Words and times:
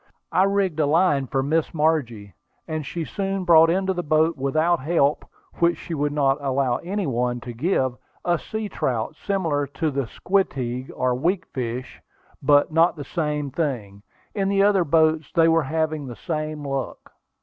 I 0.31 0.45
rigged 0.45 0.79
a 0.79 0.87
line 0.87 1.27
for 1.27 1.43
Miss 1.43 1.75
Margie, 1.75 2.33
and 2.67 2.83
she 2.87 3.05
soon 3.05 3.45
brought 3.45 3.69
into 3.69 3.93
the 3.93 4.01
boat 4.01 4.35
without 4.35 4.79
help, 4.79 5.23
which 5.59 5.77
she 5.77 5.93
would 5.93 6.11
not 6.11 6.43
allow 6.43 6.77
any 6.77 7.05
one 7.05 7.39
to 7.41 7.53
give, 7.53 7.95
a 8.25 8.39
sea 8.39 8.67
trout, 8.67 9.15
similar 9.15 9.67
to 9.67 9.91
the 9.91 10.07
squeteague 10.07 10.91
or 10.95 11.13
weakfish, 11.13 12.01
but 12.41 12.71
not 12.71 12.95
the 12.95 13.03
same 13.05 13.51
thing. 13.51 14.01
In 14.33 14.49
the 14.49 14.63
other 14.63 14.83
boats 14.83 15.31
they 15.31 15.47
were 15.47 15.61
having 15.61 16.07
the 16.07 16.15
same 16.15 16.63
luck. 16.63 17.11